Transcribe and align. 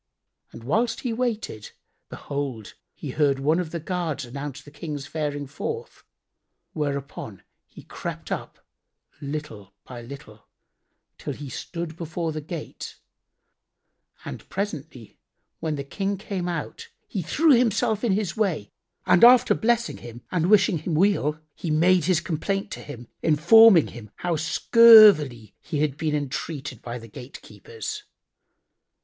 And 0.51 0.63
whilst 0.63 1.01
he 1.01 1.13
waited, 1.13 1.73
behold, 2.09 2.73
he 2.95 3.11
heard 3.11 3.37
one 3.37 3.59
of 3.59 3.69
the 3.69 3.79
guards 3.79 4.25
announce 4.25 4.63
the 4.63 4.71
King's 4.71 5.05
faring 5.05 5.45
forth; 5.45 6.03
whereupon 6.73 7.43
he 7.67 7.83
crept 7.83 8.31
up, 8.31 8.65
little 9.21 9.75
by 9.85 10.01
little, 10.01 10.47
till 11.19 11.33
he 11.33 11.49
stood 11.51 11.95
before 11.95 12.31
the 12.31 12.41
gate; 12.41 12.95
and 14.25 14.49
presently 14.49 15.19
when 15.59 15.75
the 15.75 15.83
King 15.83 16.17
came 16.17 16.47
out, 16.49 16.87
he 17.07 17.21
threw 17.21 17.51
himself 17.51 18.03
in 18.03 18.13
his 18.13 18.35
way 18.35 18.71
and 19.05 19.23
after 19.23 19.53
blessing 19.53 19.97
him 19.97 20.23
and 20.31 20.49
wishing 20.49 20.79
him 20.79 20.95
weal, 20.95 21.39
he 21.53 21.69
made 21.69 22.05
his 22.05 22.21
complaint 22.21 22.71
to 22.71 22.79
him 22.81 23.07
informing 23.21 23.89
him 23.89 24.09
how 24.15 24.35
scurvily 24.35 25.53
he 25.61 25.79
had 25.81 25.95
been 25.95 26.15
entreated 26.15 26.81
by 26.81 26.97
the 26.97 27.07
gatekeepers. 27.07 28.01